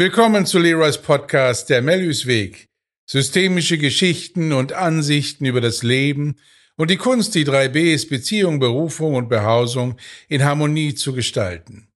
[0.00, 2.64] Willkommen zu Leroys Podcast Der Mellüsweg.
[3.06, 6.36] Systemische Geschichten und Ansichten über das Leben
[6.78, 11.88] und die Kunst, die drei Bs Beziehung, Berufung und Behausung in Harmonie zu gestalten.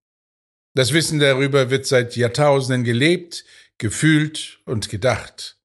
[0.75, 3.47] Das Wissen darüber wird seit Jahrtausenden gelebt,
[3.79, 5.57] gefühlt und gedacht.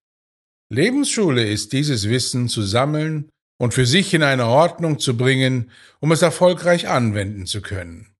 [0.69, 6.13] Lebensschule ist dieses Wissen zu sammeln und für sich in eine Ordnung zu bringen, um
[6.13, 8.15] es erfolgreich anwenden zu können.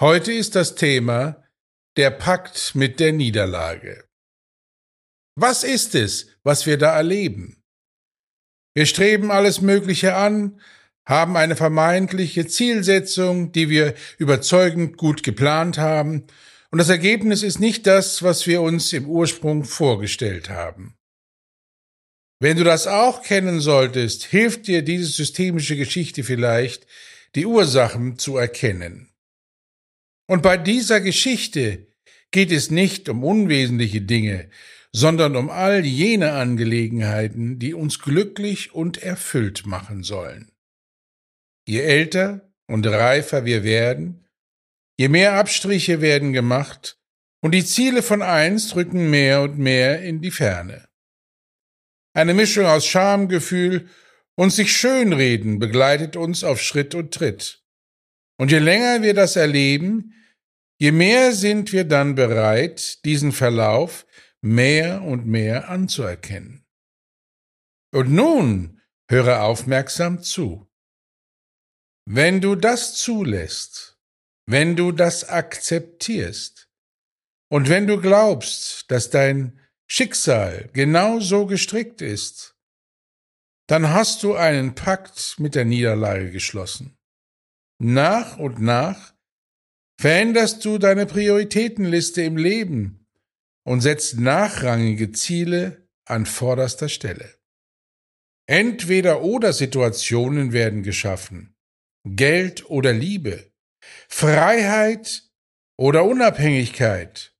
[0.00, 1.44] Heute ist das Thema
[1.98, 4.04] der Pakt mit der Niederlage.
[5.34, 7.60] Was ist es, was wir da erleben?
[8.74, 10.60] Wir streben alles Mögliche an,
[11.04, 16.26] haben eine vermeintliche Zielsetzung, die wir überzeugend gut geplant haben,
[16.70, 20.96] und das Ergebnis ist nicht das, was wir uns im Ursprung vorgestellt haben.
[22.40, 26.86] Wenn du das auch kennen solltest, hilft dir diese systemische Geschichte vielleicht,
[27.34, 29.12] die Ursachen zu erkennen.
[30.28, 31.87] Und bei dieser Geschichte
[32.30, 34.50] geht es nicht um unwesentliche Dinge,
[34.92, 40.50] sondern um all jene Angelegenheiten, die uns glücklich und erfüllt machen sollen.
[41.66, 44.26] Je älter und reifer wir werden,
[44.98, 46.98] je mehr Abstriche werden gemacht,
[47.40, 50.88] und die Ziele von einst rücken mehr und mehr in die Ferne.
[52.12, 53.88] Eine Mischung aus Schamgefühl
[54.34, 57.62] und sich schönreden begleitet uns auf Schritt und Tritt.
[58.38, 60.14] Und je länger wir das erleben,
[60.80, 64.06] Je mehr sind wir dann bereit, diesen Verlauf
[64.40, 66.64] mehr und mehr anzuerkennen.
[67.92, 70.68] Und nun höre aufmerksam zu.
[72.06, 73.98] Wenn du das zulässt,
[74.46, 76.70] wenn du das akzeptierst
[77.50, 79.58] und wenn du glaubst, dass dein
[79.90, 82.56] Schicksal genau so gestrickt ist,
[83.66, 86.96] dann hast du einen Pakt mit der Niederlage geschlossen.
[87.78, 89.14] Nach und nach
[90.00, 93.06] veränderst du deine Prioritätenliste im Leben
[93.64, 97.38] und setzt nachrangige Ziele an vorderster Stelle.
[98.46, 101.54] Entweder oder Situationen werden geschaffen,
[102.04, 103.52] Geld oder Liebe,
[104.08, 105.28] Freiheit
[105.76, 107.34] oder Unabhängigkeit,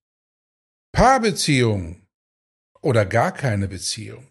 [0.92, 2.06] Paarbeziehung
[2.82, 4.30] oder gar keine Beziehung,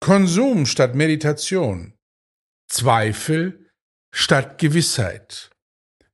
[0.00, 1.94] Konsum statt Meditation,
[2.70, 3.70] Zweifel
[4.14, 5.50] statt Gewissheit,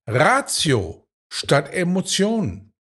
[0.06, 2.72] Ratio statt Emotion,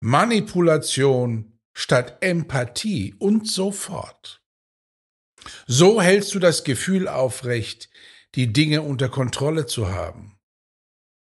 [0.00, 4.42] Manipulation statt Empathie und so fort.
[5.66, 7.88] So hältst du das Gefühl aufrecht,
[8.34, 10.38] die Dinge unter Kontrolle zu haben.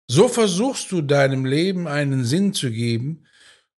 [0.09, 3.26] So versuchst du deinem Leben einen Sinn zu geben,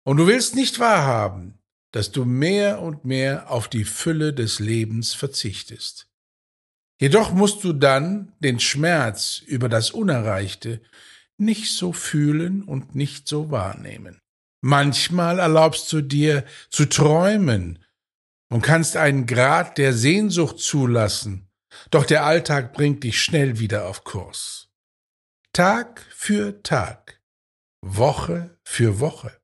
[0.04, 1.58] und du willst nicht wahrhaben,
[1.92, 6.08] dass du mehr und mehr auf die Fülle des Lebens verzichtest.
[6.98, 10.80] Jedoch musst du dann den Schmerz über das Unerreichte
[11.40, 14.20] nicht so fühlen und nicht so wahrnehmen.
[14.60, 17.84] Manchmal erlaubst du dir zu träumen
[18.50, 21.48] und kannst einen Grad der Sehnsucht zulassen,
[21.90, 24.68] doch der Alltag bringt dich schnell wieder auf Kurs.
[25.52, 27.22] Tag für Tag,
[27.82, 29.40] Woche für Woche,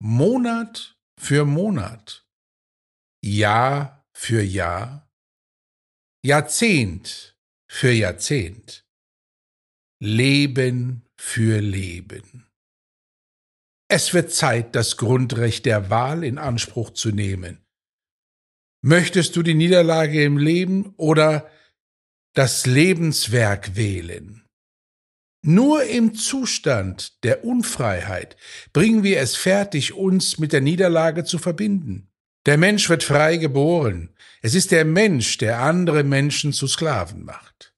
[0.00, 2.26] Monat für Monat,
[3.22, 5.10] Jahr für Jahr,
[6.24, 8.86] Jahrzehnt für Jahrzehnt,
[10.00, 12.46] Leben für Leben.
[13.88, 17.58] Es wird Zeit, das Grundrecht der Wahl in Anspruch zu nehmen.
[18.82, 21.50] Möchtest du die Niederlage im Leben oder
[22.32, 24.46] das Lebenswerk wählen?
[25.42, 28.36] Nur im Zustand der Unfreiheit
[28.72, 32.10] bringen wir es fertig, uns mit der Niederlage zu verbinden.
[32.46, 34.16] Der Mensch wird frei geboren.
[34.40, 37.69] Es ist der Mensch, der andere Menschen zu Sklaven macht.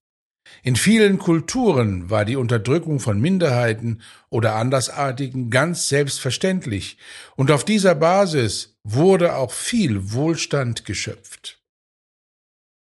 [0.64, 4.00] In vielen Kulturen war die Unterdrückung von Minderheiten
[4.30, 6.98] oder Andersartigen ganz selbstverständlich,
[7.34, 11.60] und auf dieser Basis wurde auch viel Wohlstand geschöpft.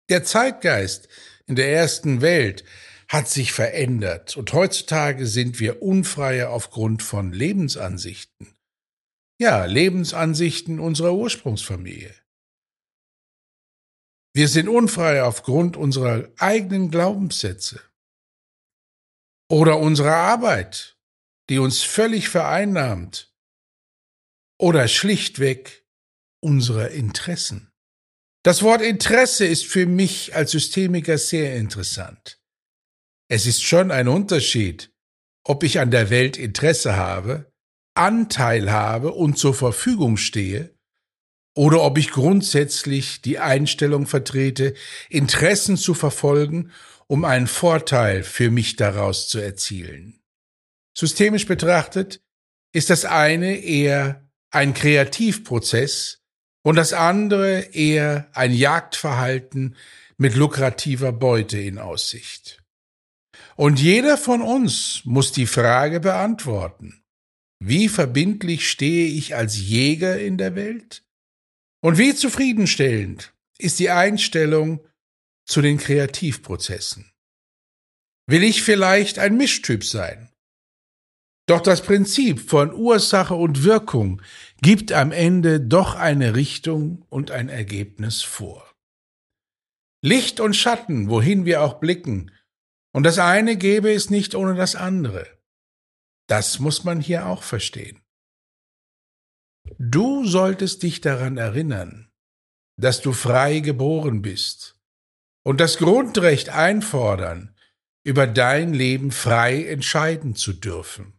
[0.09, 1.07] Der Zeitgeist
[1.47, 2.63] in der ersten Welt
[3.07, 8.53] hat sich verändert, und heutzutage sind wir unfreier aufgrund von Lebensansichten.
[9.39, 12.13] Ja, Lebensansichten unserer Ursprungsfamilie.
[14.33, 17.81] Wir sind unfrei aufgrund unserer eigenen Glaubenssätze
[19.49, 20.97] oder unserer Arbeit,
[21.49, 23.33] die uns völlig vereinnahmt
[24.57, 25.85] oder schlichtweg
[26.39, 27.73] unserer Interessen.
[28.43, 32.41] Das Wort Interesse ist für mich als Systemiker sehr interessant.
[33.29, 34.93] Es ist schon ein Unterschied,
[35.43, 37.51] ob ich an der Welt Interesse habe,
[37.95, 40.73] Anteil habe und zur Verfügung stehe,
[41.55, 44.73] oder ob ich grundsätzlich die Einstellung vertrete,
[45.09, 46.71] Interessen zu verfolgen,
[47.07, 50.21] um einen Vorteil für mich daraus zu erzielen.
[50.97, 52.21] Systemisch betrachtet
[52.73, 56.21] ist das eine eher ein Kreativprozess
[56.63, 59.75] und das andere eher ein Jagdverhalten
[60.17, 62.63] mit lukrativer Beute in Aussicht.
[63.55, 67.03] Und jeder von uns muss die Frage beantworten,
[67.59, 71.03] wie verbindlich stehe ich als Jäger in der Welt?
[71.81, 74.85] Und wie zufriedenstellend ist die Einstellung
[75.45, 77.11] zu den Kreativprozessen?
[78.27, 80.29] Will ich vielleicht ein Mischtyp sein?
[81.47, 84.21] Doch das Prinzip von Ursache und Wirkung
[84.61, 88.71] gibt am Ende doch eine Richtung und ein Ergebnis vor.
[90.03, 92.31] Licht und Schatten, wohin wir auch blicken,
[92.93, 95.27] und das eine gäbe es nicht ohne das andere.
[96.27, 98.00] Das muss man hier auch verstehen.
[99.77, 102.11] Du solltest dich daran erinnern,
[102.77, 104.75] dass du frei geboren bist
[105.43, 107.55] und das Grundrecht einfordern,
[108.03, 111.13] über dein Leben frei entscheiden zu dürfen.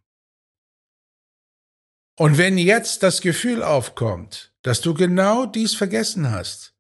[2.19, 6.75] Und wenn jetzt das Gefühl aufkommt, dass du genau dies vergessen hast,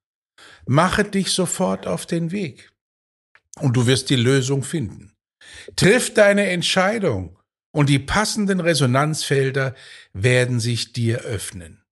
[0.66, 2.72] mache dich sofort auf den Weg
[3.60, 5.16] und du wirst die Lösung finden.
[5.76, 7.38] Triff deine Entscheidung
[7.72, 9.74] und die passenden Resonanzfelder
[10.12, 11.82] werden sich dir öffnen.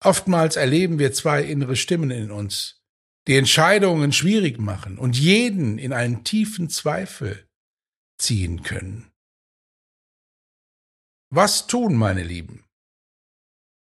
[0.00, 2.82] Oftmals erleben wir zwei innere Stimmen in uns,
[3.26, 7.46] die Entscheidungen schwierig machen und jeden in einen tiefen Zweifel
[8.18, 9.10] ziehen können.
[11.30, 12.64] Was tun, meine Lieben?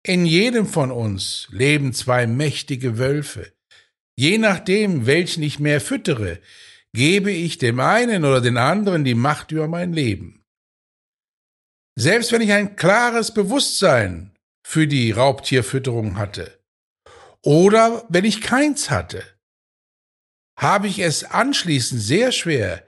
[0.05, 3.53] In jedem von uns leben zwei mächtige Wölfe.
[4.17, 6.41] Je nachdem, welchen ich mehr füttere,
[6.95, 10.45] gebe ich dem einen oder den anderen die Macht über mein Leben.
[11.99, 14.35] Selbst wenn ich ein klares Bewusstsein
[14.67, 16.59] für die Raubtierfütterung hatte
[17.45, 19.25] oder wenn ich keins hatte,
[20.59, 22.87] habe ich es anschließend sehr schwer,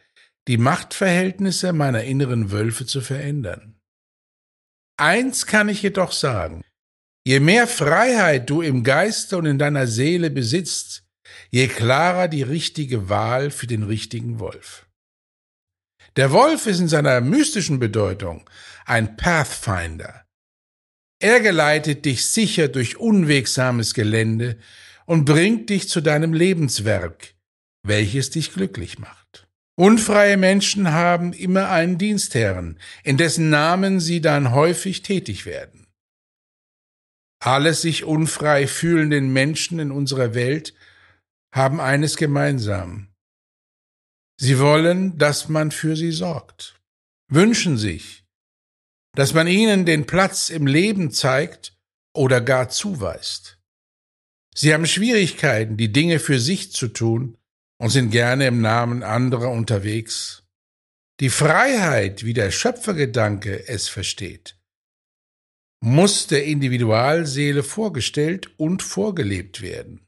[0.48, 3.80] die Machtverhältnisse meiner inneren Wölfe zu verändern.
[4.96, 6.62] Eins kann ich jedoch sagen.
[7.26, 11.03] Je mehr Freiheit du im Geiste und in deiner Seele besitzt,
[11.54, 14.88] je klarer die richtige Wahl für den richtigen Wolf.
[16.16, 18.50] Der Wolf ist in seiner mystischen Bedeutung
[18.86, 20.26] ein Pathfinder.
[21.20, 24.58] Er geleitet dich sicher durch unwegsames Gelände
[25.06, 27.34] und bringt dich zu deinem Lebenswerk,
[27.86, 29.46] welches dich glücklich macht.
[29.76, 35.86] Unfreie Menschen haben immer einen Dienstherren, in dessen Namen sie dann häufig tätig werden.
[37.38, 40.74] Alle sich unfrei fühlenden Menschen in unserer Welt
[41.54, 43.14] haben eines gemeinsam.
[44.36, 46.80] Sie wollen, dass man für sie sorgt,
[47.28, 48.24] wünschen sich,
[49.14, 51.78] dass man ihnen den Platz im Leben zeigt
[52.12, 53.60] oder gar zuweist.
[54.54, 57.38] Sie haben Schwierigkeiten, die Dinge für sich zu tun,
[57.78, 60.44] und sind gerne im Namen anderer unterwegs.
[61.20, 64.56] Die Freiheit, wie der Schöpfergedanke es versteht,
[65.80, 70.03] muss der Individualseele vorgestellt und vorgelebt werden,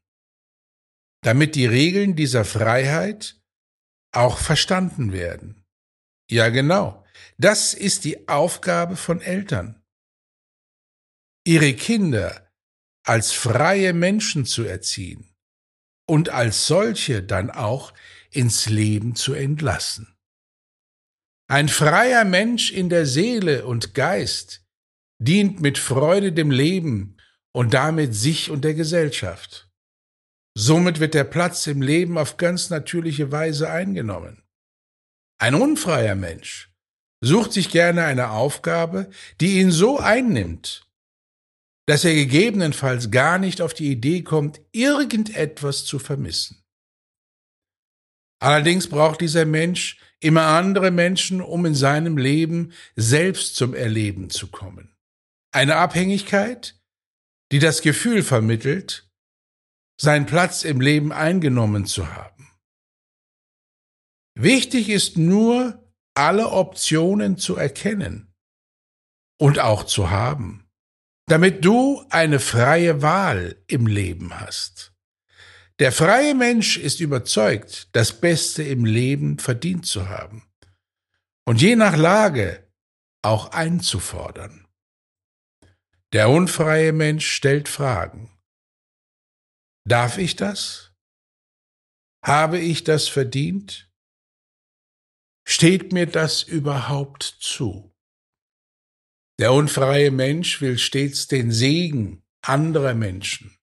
[1.26, 3.36] damit die Regeln dieser Freiheit
[4.12, 5.64] auch verstanden werden.
[6.30, 7.04] Ja genau,
[7.36, 9.82] das ist die Aufgabe von Eltern.
[11.44, 12.48] Ihre Kinder
[13.04, 15.34] als freie Menschen zu erziehen
[16.08, 17.92] und als solche dann auch
[18.30, 20.16] ins Leben zu entlassen.
[21.48, 24.64] Ein freier Mensch in der Seele und Geist
[25.18, 27.16] dient mit Freude dem Leben
[27.52, 29.65] und damit sich und der Gesellschaft.
[30.58, 34.42] Somit wird der Platz im Leben auf ganz natürliche Weise eingenommen.
[35.38, 36.72] Ein unfreier Mensch
[37.20, 40.90] sucht sich gerne eine Aufgabe, die ihn so einnimmt,
[41.84, 46.64] dass er gegebenenfalls gar nicht auf die Idee kommt, irgendetwas zu vermissen.
[48.40, 54.46] Allerdings braucht dieser Mensch immer andere Menschen, um in seinem Leben selbst zum Erleben zu
[54.46, 54.96] kommen.
[55.52, 56.80] Eine Abhängigkeit,
[57.52, 59.05] die das Gefühl vermittelt,
[60.00, 62.48] seinen Platz im Leben eingenommen zu haben.
[64.34, 65.82] Wichtig ist nur,
[66.14, 68.34] alle Optionen zu erkennen
[69.38, 70.66] und auch zu haben
[71.26, 74.92] damit du eine freie Wahl im Leben hast.
[75.78, 80.48] Der freie Mensch ist überzeugt, das Beste im Leben verdient zu haben
[81.44, 82.66] und je nach Lage
[83.22, 84.66] auch einzufordern.
[86.12, 88.30] Der unfreie Mensch stellt Fragen.
[89.86, 90.92] Darf ich das?
[92.24, 93.88] Habe ich das verdient?
[95.46, 97.94] Steht mir das überhaupt zu?
[99.38, 103.56] Der unfreie Mensch will stets den Segen anderer Menschen.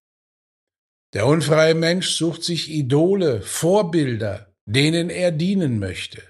[1.13, 6.23] Der unfreie Mensch sucht sich Idole, Vorbilder, denen er dienen möchte.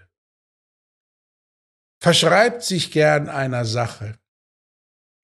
[2.01, 4.19] Verschreibt sich gern einer Sache,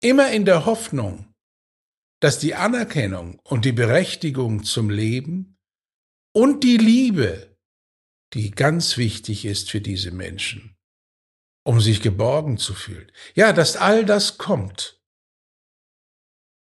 [0.01, 1.34] immer in der Hoffnung,
[2.19, 5.57] dass die Anerkennung und die Berechtigung zum Leben
[6.33, 7.57] und die Liebe,
[8.33, 10.75] die ganz wichtig ist für diese Menschen,
[11.63, 15.01] um sich geborgen zu fühlen, ja, dass all das kommt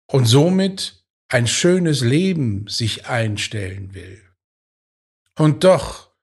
[0.10, 4.24] und somit ein schönes Leben sich einstellen will.
[5.38, 6.16] Und doch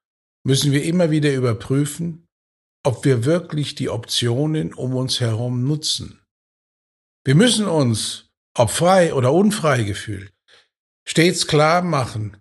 [0.45, 2.27] müssen wir immer wieder überprüfen,
[2.85, 6.21] ob wir wirklich die Optionen um uns herum nutzen.
[7.25, 8.24] Wir müssen uns,
[8.57, 10.33] ob frei oder unfrei gefühlt,
[11.07, 12.37] stets klar machen,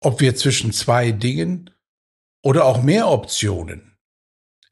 [0.00, 1.70] ob wir zwischen zwei Dingen
[2.44, 3.96] oder auch mehr Optionen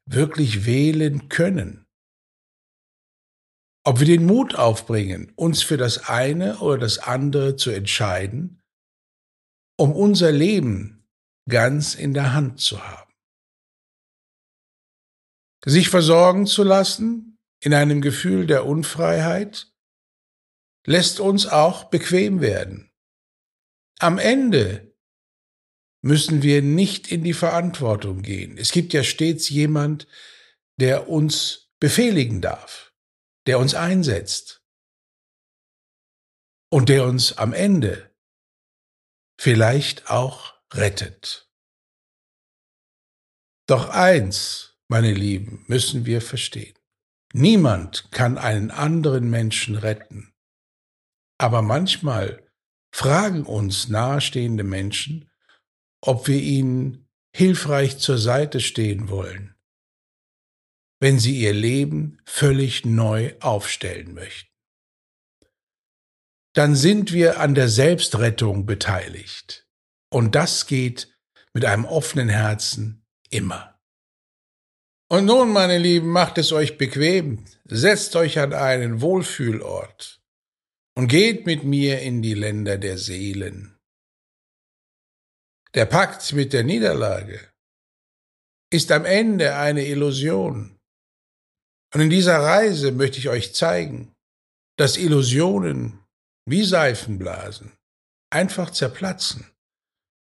[0.07, 1.87] wirklich wählen können.
[3.87, 8.63] Ob wir den Mut aufbringen, uns für das eine oder das andere zu entscheiden,
[9.77, 11.07] um unser Leben
[11.49, 13.13] ganz in der Hand zu haben.
[15.67, 19.74] Sich versorgen zu lassen in einem Gefühl der Unfreiheit
[20.87, 22.93] lässt uns auch bequem werden.
[23.99, 24.95] Am Ende
[26.03, 28.59] müssen wir nicht in die Verantwortung gehen.
[28.59, 30.07] Es gibt ja stets jemand,
[30.77, 32.93] der uns befehligen darf,
[33.47, 34.63] der uns einsetzt
[36.71, 38.15] und der uns am Ende
[39.41, 41.51] vielleicht auch rettet.
[43.67, 46.75] Doch eins, meine Lieben, müssen wir verstehen.
[47.33, 50.34] Niemand kann einen anderen Menschen retten.
[51.39, 52.43] Aber manchmal
[52.93, 55.31] fragen uns nahestehende Menschen,
[56.01, 59.55] ob wir ihnen hilfreich zur Seite stehen wollen,
[61.01, 64.55] wenn sie ihr Leben völlig neu aufstellen möchten
[66.55, 69.67] dann sind wir an der Selbstrettung beteiligt.
[70.09, 71.13] Und das geht
[71.53, 73.79] mit einem offenen Herzen immer.
[75.09, 80.23] Und nun, meine Lieben, macht es euch bequem, setzt euch an einen Wohlfühlort
[80.97, 83.79] und geht mit mir in die Länder der Seelen.
[85.75, 87.53] Der Pakt mit der Niederlage
[88.71, 90.79] ist am Ende eine Illusion.
[91.93, 94.15] Und in dieser Reise möchte ich euch zeigen,
[94.77, 96.05] dass Illusionen
[96.47, 97.73] wie Seifenblasen,
[98.31, 99.51] einfach zerplatzen,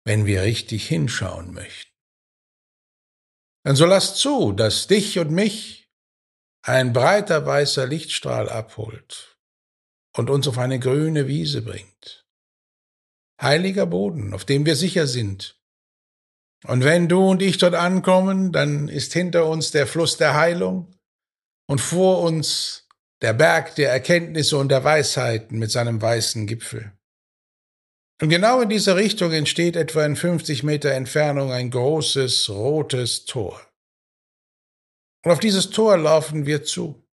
[0.04, 1.90] wenn wir richtig hinschauen möchten.
[3.64, 5.90] Dann so lasst zu, dass dich und mich
[6.62, 9.33] ein breiter weißer Lichtstrahl abholt
[10.16, 12.26] und uns auf eine grüne Wiese bringt.
[13.40, 15.61] Heiliger Boden, auf dem wir sicher sind.
[16.66, 20.94] Und wenn du und ich dort ankommen, dann ist hinter uns der Fluss der Heilung
[21.66, 22.88] und vor uns
[23.21, 26.92] der Berg der Erkenntnisse und der Weisheiten mit seinem weißen Gipfel.
[28.23, 33.61] Und genau in dieser Richtung entsteht etwa in 50 Meter Entfernung ein großes rotes Tor.
[35.25, 37.03] Und auf dieses Tor laufen wir zu.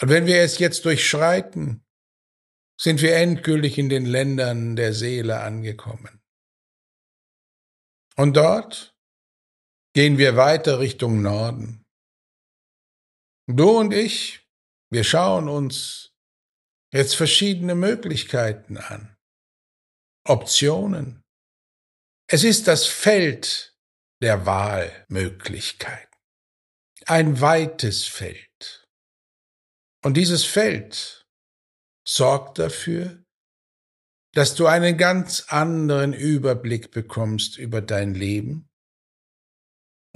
[0.00, 1.84] Und wenn wir es jetzt durchschreiten,
[2.80, 6.22] sind wir endgültig in den Ländern der Seele angekommen.
[8.16, 8.94] Und dort
[9.94, 11.84] gehen wir weiter Richtung Norden.
[13.48, 14.46] Du und ich,
[14.90, 16.12] wir schauen uns
[16.92, 19.16] jetzt verschiedene Möglichkeiten an,
[20.24, 21.22] Optionen.
[22.30, 23.76] Es ist das Feld
[24.20, 26.14] der Wahlmöglichkeiten,
[27.06, 28.47] ein weites Feld.
[30.08, 31.26] Und dieses Feld
[32.08, 33.22] sorgt dafür,
[34.32, 38.70] dass du einen ganz anderen Überblick bekommst über dein Leben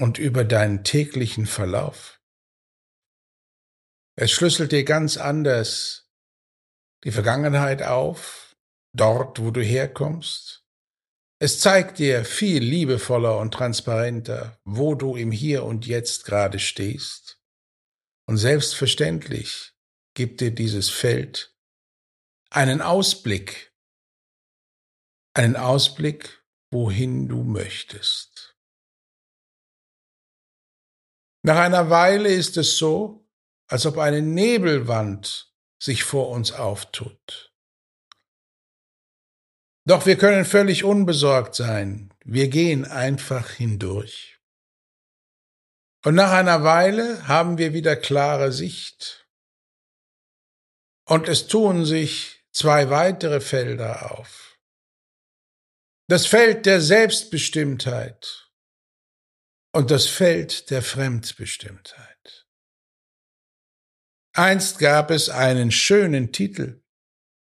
[0.01, 2.23] und über deinen täglichen Verlauf.
[4.17, 6.09] Es schlüsselt dir ganz anders
[7.05, 8.57] die Vergangenheit auf,
[8.97, 10.65] dort, wo du herkommst.
[11.39, 17.39] Es zeigt dir viel liebevoller und transparenter, wo du im Hier und Jetzt gerade stehst.
[18.27, 19.72] Und selbstverständlich
[20.15, 21.57] gibt dir dieses Feld
[22.51, 23.73] einen Ausblick,
[25.35, 28.57] einen Ausblick, wohin du möchtest.
[31.45, 33.29] Nach einer Weile ist es so,
[33.67, 35.53] als ob eine Nebelwand
[35.83, 37.53] sich vor uns auftut.
[39.85, 42.15] Doch wir können völlig unbesorgt sein.
[42.25, 44.39] Wir gehen einfach hindurch.
[46.05, 49.22] Und nach einer Weile haben wir wieder klare Sicht.
[51.05, 54.59] Und es tun sich zwei weitere Felder auf.
[56.09, 58.51] Das Feld der Selbstbestimmtheit
[59.73, 62.47] und das Feld der Fremdbestimmtheit.
[64.35, 66.83] Einst gab es einen schönen Titel,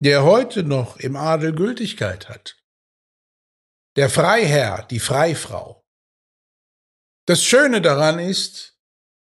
[0.00, 2.57] der heute noch im Adel Gültigkeit hat.
[3.97, 5.85] Der Freiherr, die Freifrau.
[7.26, 8.78] Das Schöne daran ist,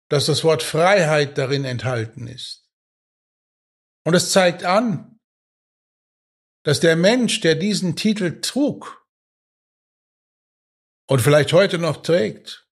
[0.09, 2.64] dass das Wort Freiheit darin enthalten ist.
[4.05, 5.19] Und es zeigt an,
[6.63, 9.07] dass der Mensch, der diesen Titel trug
[11.07, 12.67] und vielleicht heute noch trägt,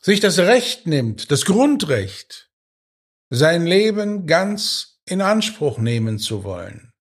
[0.00, 2.50] sich das Recht nimmt, das Grundrecht,
[3.30, 6.92] sein Leben ganz in Anspruch nehmen zu wollen,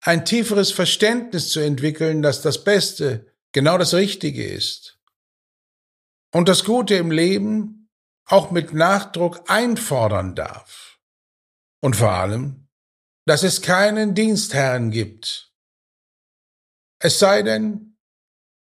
[0.00, 4.98] ein tieferes Verständnis zu entwickeln, dass das Beste genau das Richtige ist
[6.32, 7.90] und das Gute im Leben
[8.24, 10.97] auch mit Nachdruck einfordern darf.
[11.80, 12.68] Und vor allem,
[13.26, 15.52] dass es keinen Dienstherrn gibt.
[17.00, 17.98] Es sei denn,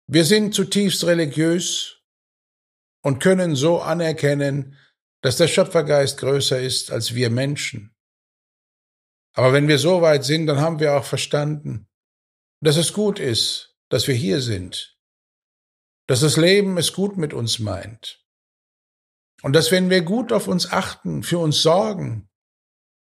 [0.06, 2.00] wir sind zutiefst religiös
[3.02, 4.78] und können so anerkennen,
[5.22, 7.94] dass der Schöpfergeist größer ist als wir Menschen.
[9.34, 11.88] Aber wenn wir so weit sind, dann haben wir auch verstanden,
[12.60, 14.98] dass es gut ist, dass wir hier sind,
[16.06, 18.24] dass das Leben es gut mit uns meint
[19.42, 22.28] und dass wenn wir gut auf uns achten, für uns sorgen,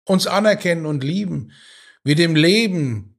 [0.08, 1.52] uns anerkennen und lieben,
[2.04, 3.18] wir dem Leben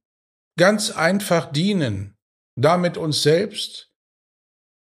[0.57, 2.17] ganz einfach dienen,
[2.55, 3.91] damit uns selbst,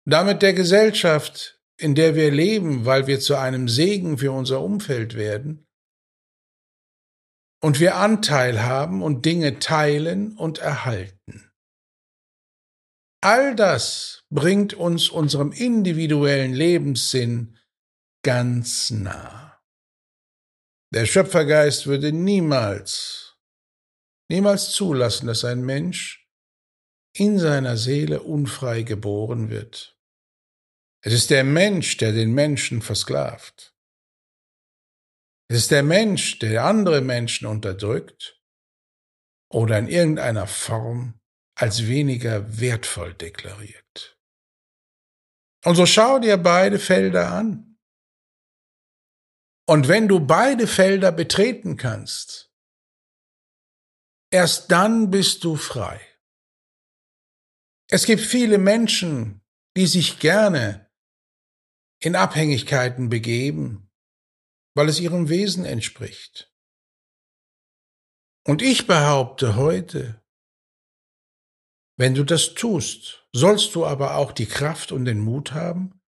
[0.06, 5.16] damit der Gesellschaft, in der wir leben, weil wir zu einem Segen für unser Umfeld
[5.16, 5.68] werden,
[7.64, 11.52] und wir Anteil haben und Dinge teilen und erhalten.
[13.24, 17.60] All das bringt uns unserem individuellen Lebenssinn
[18.24, 19.41] ganz nah.
[20.94, 23.38] Der Schöpfergeist würde niemals,
[24.30, 26.30] niemals zulassen, dass ein Mensch
[27.16, 29.98] in seiner Seele unfrei geboren wird.
[31.04, 33.74] Es ist der Mensch, der den Menschen versklavt.
[35.50, 38.42] Es ist der Mensch, der andere Menschen unterdrückt
[39.50, 41.20] oder in irgendeiner Form
[41.56, 44.18] als weniger wertvoll deklariert.
[45.64, 47.71] Und so schau dir beide Felder an.
[49.68, 52.52] Und wenn du beide Felder betreten kannst,
[54.32, 56.02] erst dann bist du frei.
[57.90, 59.42] Es gibt viele Menschen,
[59.76, 60.90] die sich gerne
[62.00, 63.92] in Abhängigkeiten begeben,
[64.74, 66.52] weil es ihrem Wesen entspricht.
[68.46, 70.24] Und ich behaupte heute,
[71.98, 76.02] wenn du das tust, sollst du aber auch die Kraft und den Mut haben,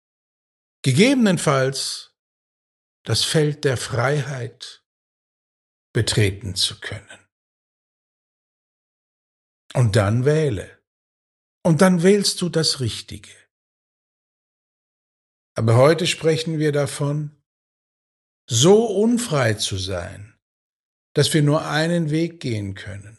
[0.84, 2.11] gegebenenfalls
[3.04, 4.86] das Feld der Freiheit
[5.94, 7.28] betreten zu können.
[9.74, 10.82] Und dann wähle.
[11.64, 13.32] Und dann wählst du das Richtige.
[15.56, 17.42] Aber heute sprechen wir davon,
[18.50, 20.40] so unfrei zu sein,
[21.14, 23.18] dass wir nur einen Weg gehen können.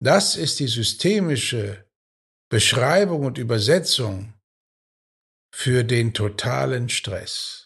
[0.00, 1.88] Das ist die systemische
[2.50, 4.34] Beschreibung und Übersetzung
[5.52, 7.65] für den totalen Stress.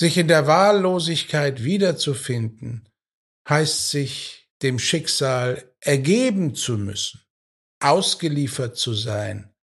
[0.00, 2.88] Sich in der Wahllosigkeit wiederzufinden,
[3.46, 7.20] heißt sich dem Schicksal ergeben zu müssen,
[7.82, 9.54] ausgeliefert zu sein,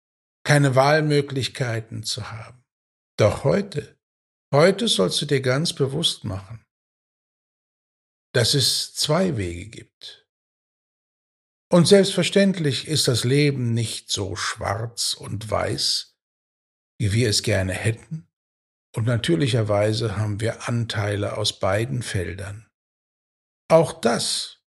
[0.45, 2.63] keine Wahlmöglichkeiten zu haben.
[3.17, 3.99] Doch heute,
[4.53, 6.63] heute sollst du dir ganz bewusst machen,
[8.35, 10.29] dass es zwei Wege gibt.
[11.73, 16.15] Und selbstverständlich ist das Leben nicht so schwarz und weiß,
[16.99, 18.29] wie wir es gerne hätten,
[18.97, 22.67] und natürlicherweise haben wir Anteile aus beiden Feldern.
[23.69, 24.63] Auch das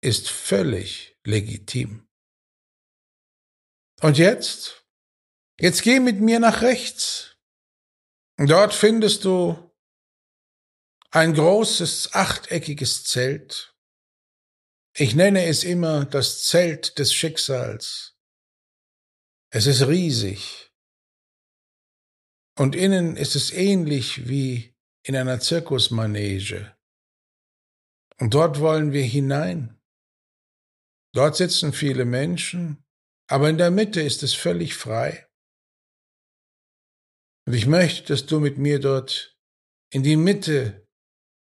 [0.00, 2.08] ist völlig legitim.
[4.00, 4.86] Und jetzt?
[5.60, 7.36] Jetzt geh mit mir nach rechts.
[8.38, 9.70] Dort findest du
[11.10, 13.76] ein großes achteckiges Zelt.
[14.96, 18.16] Ich nenne es immer das Zelt des Schicksals.
[19.50, 20.63] Es ist riesig.
[22.56, 26.76] Und innen ist es ähnlich wie in einer Zirkusmanege.
[28.20, 29.80] Und dort wollen wir hinein.
[31.12, 32.84] Dort sitzen viele Menschen,
[33.28, 35.28] aber in der Mitte ist es völlig frei.
[37.46, 39.36] Und ich möchte, dass du mit mir dort
[39.90, 40.88] in die Mitte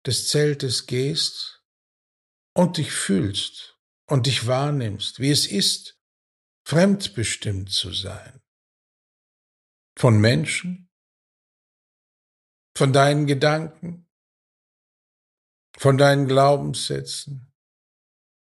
[0.07, 1.63] des Zeltes gehst
[2.55, 5.99] und dich fühlst und dich wahrnimmst, wie es ist,
[6.67, 8.43] fremdbestimmt zu sein.
[9.99, 10.90] Von Menschen,
[12.77, 14.07] von deinen Gedanken,
[15.77, 17.53] von deinen Glaubenssätzen,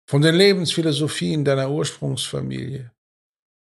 [0.08, 2.91] von den Lebensphilosophien deiner Ursprungsfamilie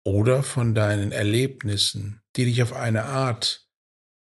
[0.05, 3.67] oder von deinen Erlebnissen, die dich auf eine Art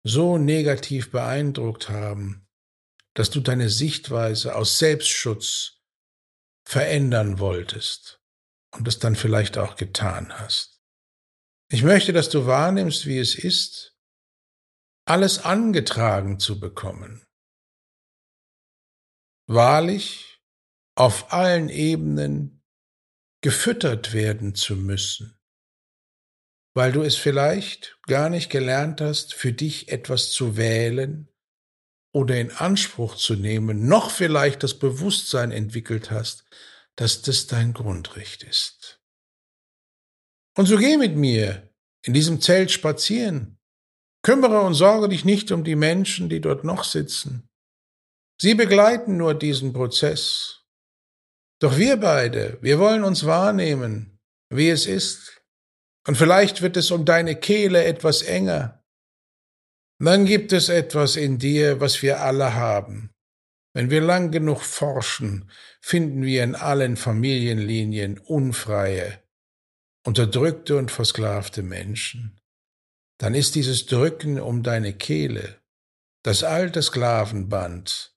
[0.04, 2.48] so negativ beeindruckt haben,
[3.16, 5.82] dass du deine Sichtweise aus Selbstschutz
[6.68, 8.22] verändern wolltest
[8.72, 10.80] und es dann vielleicht auch getan hast.
[11.72, 13.95] Ich möchte, dass du wahrnimmst, wie es ist,
[15.06, 17.26] alles angetragen zu bekommen,
[19.48, 20.42] wahrlich
[20.96, 22.64] auf allen Ebenen
[23.42, 25.40] gefüttert werden zu müssen,
[26.74, 31.30] weil du es vielleicht gar nicht gelernt hast, für dich etwas zu wählen
[32.12, 36.46] oder in Anspruch zu nehmen, noch vielleicht das Bewusstsein entwickelt hast,
[36.96, 39.02] dass das dein Grundrecht ist.
[40.58, 43.60] Und so geh mit mir in diesem Zelt spazieren.
[44.26, 47.48] Kümmere und sorge dich nicht um die Menschen, die dort noch sitzen.
[48.42, 50.64] Sie begleiten nur diesen Prozess.
[51.62, 54.18] Doch wir beide, wir wollen uns wahrnehmen,
[54.50, 55.44] wie es ist.
[56.08, 58.84] Und vielleicht wird es um deine Kehle etwas enger.
[60.00, 63.12] Dann gibt es etwas in dir, was wir alle haben.
[63.76, 69.22] Wenn wir lang genug forschen, finden wir in allen Familienlinien unfreie,
[70.04, 72.42] unterdrückte und versklavte Menschen.
[73.18, 75.62] Dann ist dieses Drücken um deine Kehle
[76.24, 78.16] das alte Sklavenband,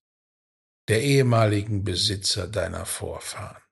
[0.88, 3.62] der ehemaligen Besitzer deiner Vorfahren.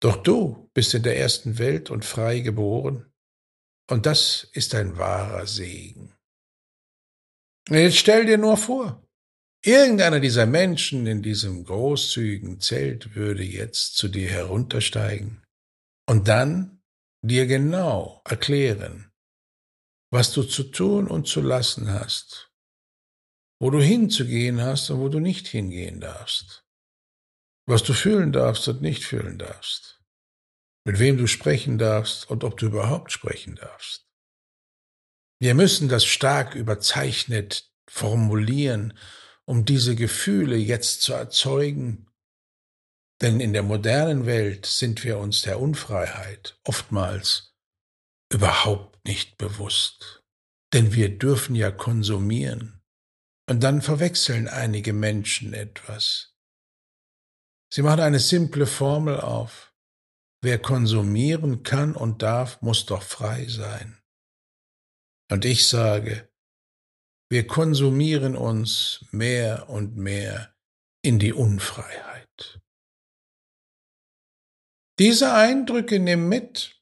[0.00, 3.12] Doch du bist in der ersten Welt und frei geboren,
[3.88, 6.16] und das ist ein wahrer Segen.
[7.68, 9.06] Jetzt stell dir nur vor,
[9.64, 15.44] irgendeiner dieser Menschen in diesem großzügigen Zelt würde jetzt zu dir heruntersteigen
[16.08, 16.82] und dann
[17.22, 19.09] dir genau erklären,
[20.10, 22.50] was du zu tun und zu lassen hast
[23.60, 26.64] wo du hinzugehen hast und wo du nicht hingehen darfst,
[27.66, 30.00] was du fühlen darfst und nicht fühlen darfst,
[30.84, 34.08] mit wem du sprechen darfst und ob du überhaupt sprechen darfst.
[35.38, 38.96] Wir müssen das stark überzeichnet formulieren,
[39.44, 42.06] um diese Gefühle jetzt zu erzeugen,
[43.20, 47.49] denn in der modernen Welt sind wir uns der Unfreiheit oftmals
[48.32, 50.24] überhaupt nicht bewusst,
[50.72, 52.82] denn wir dürfen ja konsumieren.
[53.48, 56.36] Und dann verwechseln einige Menschen etwas.
[57.72, 59.74] Sie machen eine simple Formel auf.
[60.42, 64.00] Wer konsumieren kann und darf, muss doch frei sein.
[65.30, 66.30] Und ich sage,
[67.28, 70.56] wir konsumieren uns mehr und mehr
[71.02, 72.60] in die Unfreiheit.
[74.98, 76.79] Diese Eindrücke nimm mit.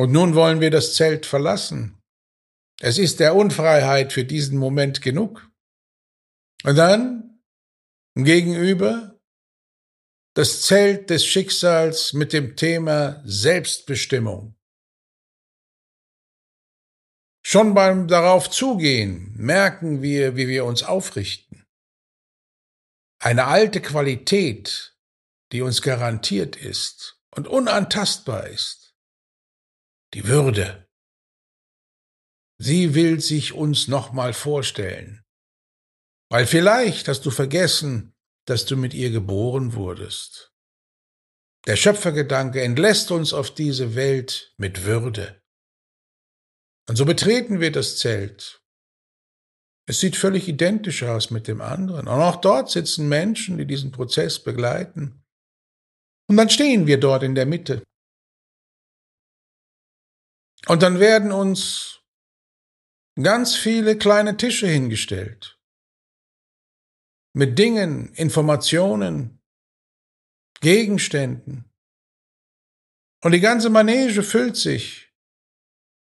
[0.00, 2.00] Und nun wollen wir das Zelt verlassen.
[2.80, 5.50] Es ist der Unfreiheit für diesen Moment genug.
[6.64, 7.42] Und dann
[8.14, 9.20] gegenüber
[10.32, 14.56] das Zelt des Schicksals mit dem Thema Selbstbestimmung.
[17.44, 21.66] Schon beim darauf zugehen merken wir, wie wir uns aufrichten.
[23.18, 24.96] Eine alte Qualität,
[25.52, 28.79] die uns garantiert ist und unantastbar ist.
[30.14, 30.88] Die Würde.
[32.58, 35.22] Sie will sich uns nochmal vorstellen.
[36.30, 38.14] Weil vielleicht hast du vergessen,
[38.46, 40.52] dass du mit ihr geboren wurdest.
[41.66, 45.42] Der Schöpfergedanke entlässt uns auf diese Welt mit Würde.
[46.88, 48.62] Und so betreten wir das Zelt.
[49.86, 52.08] Es sieht völlig identisch aus mit dem anderen.
[52.08, 55.24] Und auch dort sitzen Menschen, die diesen Prozess begleiten.
[56.28, 57.82] Und dann stehen wir dort in der Mitte.
[60.66, 62.00] Und dann werden uns
[63.20, 65.58] ganz viele kleine Tische hingestellt.
[67.32, 69.40] Mit Dingen, Informationen,
[70.60, 71.64] Gegenständen.
[73.22, 75.12] Und die ganze Manege füllt sich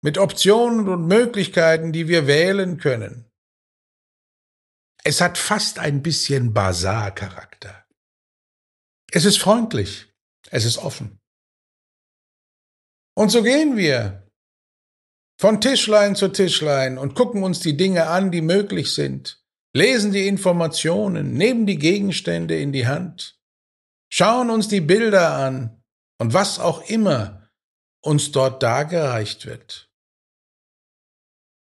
[0.01, 3.31] mit Optionen und Möglichkeiten, die wir wählen können.
[5.03, 7.87] Es hat fast ein bisschen Basar-Charakter.
[9.11, 10.13] Es ist freundlich,
[10.49, 11.19] es ist offen.
[13.15, 14.24] Und so gehen wir
[15.37, 19.43] von Tischlein zu Tischlein und gucken uns die Dinge an, die möglich sind,
[19.73, 23.39] lesen die Informationen, nehmen die Gegenstände in die Hand,
[24.09, 25.83] schauen uns die Bilder an
[26.17, 27.49] und was auch immer
[28.01, 29.91] uns dort dargereicht wird.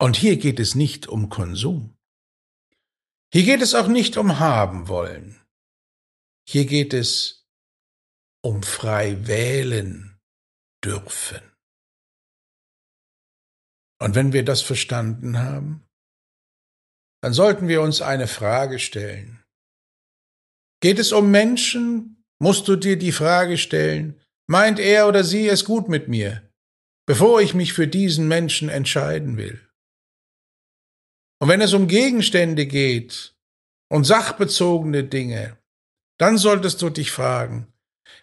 [0.02, 1.98] Und hier geht es nicht um Konsum.
[3.32, 5.40] Hier geht es auch nicht um haben wollen.
[6.48, 7.46] Hier geht es
[8.42, 10.20] um frei wählen
[10.84, 11.49] dürfen.
[14.02, 15.86] Und wenn wir das verstanden haben,
[17.22, 19.44] dann sollten wir uns eine Frage stellen.
[20.82, 25.66] Geht es um Menschen, musst du dir die Frage stellen, meint er oder sie es
[25.66, 26.50] gut mit mir,
[27.06, 29.60] bevor ich mich für diesen Menschen entscheiden will?
[31.42, 33.36] Und wenn es um Gegenstände geht
[33.90, 35.58] und sachbezogene Dinge,
[36.18, 37.68] dann solltest du dich fragen,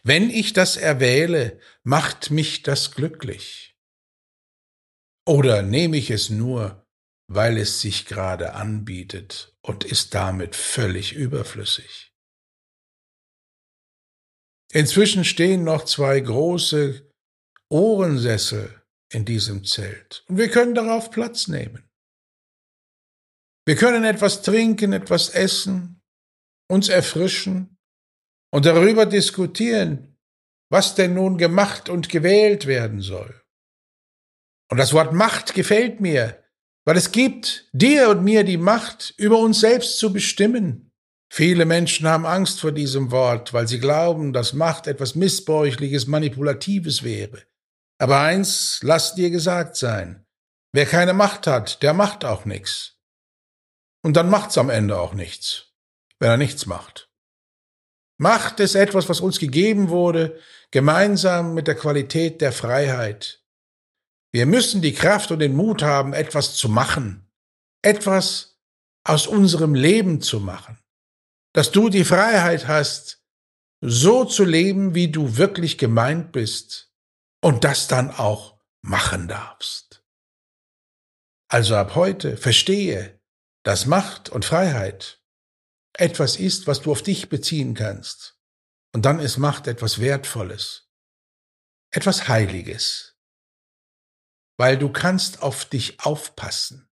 [0.02, 3.75] wenn ich das erwähle, macht mich das glücklich?
[5.26, 6.86] Oder nehme ich es nur,
[7.28, 12.12] weil es sich gerade anbietet und ist damit völlig überflüssig.
[14.72, 17.10] Inzwischen stehen noch zwei große
[17.68, 21.88] Ohrensessel in diesem Zelt und wir können darauf Platz nehmen.
[23.66, 26.00] Wir können etwas trinken, etwas essen,
[26.68, 27.76] uns erfrischen
[28.52, 30.16] und darüber diskutieren,
[30.70, 33.42] was denn nun gemacht und gewählt werden soll.
[34.68, 36.42] Und das Wort Macht gefällt mir,
[36.84, 40.92] weil es gibt dir und mir die Macht, über uns selbst zu bestimmen.
[41.28, 47.02] Viele Menschen haben Angst vor diesem Wort, weil sie glauben, dass Macht etwas Missbräuchliches, Manipulatives
[47.02, 47.42] wäre.
[47.98, 50.24] Aber eins lass dir gesagt sein.
[50.72, 52.96] Wer keine Macht hat, der macht auch nichts.
[54.02, 55.72] Und dann macht's am Ende auch nichts,
[56.20, 57.10] wenn er nichts macht.
[58.18, 60.38] Macht ist etwas, was uns gegeben wurde,
[60.70, 63.42] gemeinsam mit der Qualität der Freiheit.
[64.36, 67.26] Wir müssen die Kraft und den Mut haben, etwas zu machen,
[67.80, 68.60] etwas
[69.02, 70.78] aus unserem Leben zu machen,
[71.54, 73.24] dass du die Freiheit hast,
[73.80, 76.92] so zu leben, wie du wirklich gemeint bist
[77.40, 80.04] und das dann auch machen darfst.
[81.48, 83.18] Also ab heute verstehe,
[83.64, 85.18] dass Macht und Freiheit
[85.94, 88.38] etwas ist, was du auf dich beziehen kannst.
[88.92, 90.90] Und dann ist Macht etwas Wertvolles,
[91.90, 93.15] etwas Heiliges,
[94.56, 96.88] weil du kannst auf dich aufpassen.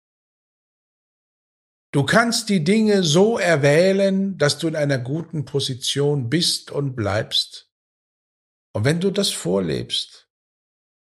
[1.92, 7.70] Du kannst die Dinge so erwählen, dass du in einer guten Position bist und bleibst.
[8.72, 10.29] Und wenn du das vorlebst,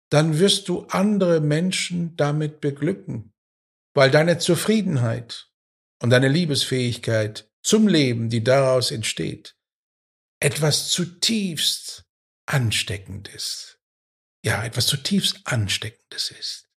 [0.09, 3.33] dann wirst du andere Menschen damit beglücken,
[3.93, 5.49] weil deine Zufriedenheit
[6.01, 9.55] und deine Liebesfähigkeit zum Leben, die daraus entsteht,
[10.41, 12.05] etwas zutiefst
[12.45, 13.74] Ansteckendes.
[14.45, 16.69] Ja, etwas zutiefst Ansteckendes ist.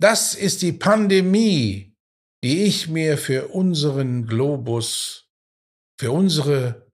[0.00, 1.94] Das ist die Pandemie,
[2.42, 5.28] die ich mir für unseren Globus,
[6.00, 6.90] für unsere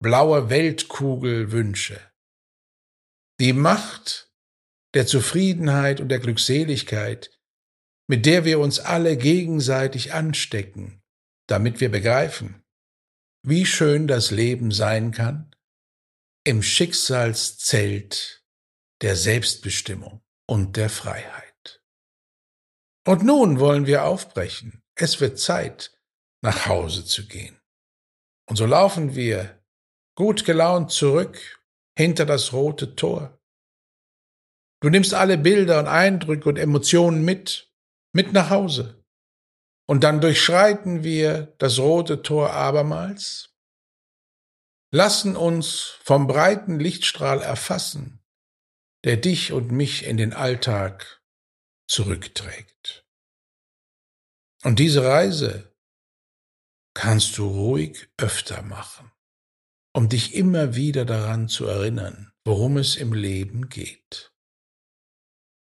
[0.00, 2.00] blaue Weltkugel wünsche.
[3.40, 4.32] Die Macht
[4.94, 7.36] der Zufriedenheit und der Glückseligkeit,
[8.08, 11.02] mit der wir uns alle gegenseitig anstecken,
[11.48, 12.62] damit wir begreifen,
[13.44, 15.54] wie schön das Leben sein kann
[16.48, 18.42] im Schicksalszelt
[19.02, 21.82] der Selbstbestimmung und der Freiheit.
[23.06, 24.82] Und nun wollen wir aufbrechen.
[24.94, 26.00] Es wird Zeit,
[26.42, 27.60] nach Hause zu gehen.
[28.48, 29.62] Und so laufen wir
[30.16, 31.60] gut gelaunt zurück
[31.98, 33.38] hinter das rote Tor.
[34.80, 37.70] Du nimmst alle Bilder und Eindrücke und Emotionen mit,
[38.14, 39.04] mit nach Hause.
[39.86, 43.54] Und dann durchschreiten wir das rote Tor abermals,
[44.90, 48.22] lassen uns vom breiten Lichtstrahl erfassen,
[49.04, 51.22] der dich und mich in den Alltag
[51.86, 53.06] zurückträgt.
[54.64, 55.74] Und diese Reise
[56.94, 59.12] kannst du ruhig öfter machen,
[59.94, 64.32] um dich immer wieder daran zu erinnern, worum es im Leben geht.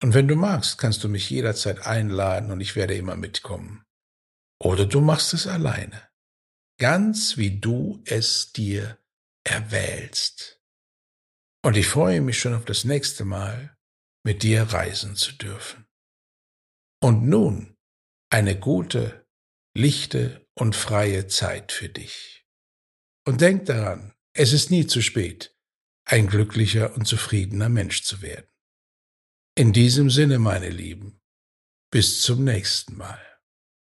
[0.03, 3.85] Und wenn du magst, kannst du mich jederzeit einladen und ich werde immer mitkommen.
[4.59, 6.09] Oder du machst es alleine,
[6.79, 9.00] ganz wie du es dir
[9.43, 10.61] erwählst.
[11.63, 13.77] Und ich freue mich schon auf das nächste Mal,
[14.23, 15.87] mit dir reisen zu dürfen.
[17.01, 17.77] Und nun
[18.29, 19.27] eine gute,
[19.75, 22.45] lichte und freie Zeit für dich.
[23.25, 25.55] Und denk daran, es ist nie zu spät,
[26.05, 28.47] ein glücklicher und zufriedener Mensch zu werden.
[29.55, 31.21] In diesem Sinne, meine Lieben,
[31.91, 33.21] bis zum nächsten Mal.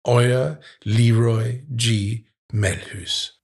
[0.03, 2.25] Euer Leroy G.
[2.51, 3.41] Melhus.